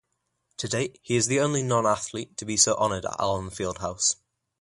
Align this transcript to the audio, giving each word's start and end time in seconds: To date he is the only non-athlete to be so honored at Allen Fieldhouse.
To 0.57 0.67
date 0.67 0.97
he 1.03 1.15
is 1.15 1.27
the 1.27 1.39
only 1.39 1.61
non-athlete 1.61 2.35
to 2.37 2.43
be 2.45 2.57
so 2.57 2.73
honored 2.73 3.05
at 3.05 3.19
Allen 3.19 3.51
Fieldhouse. 3.51 4.15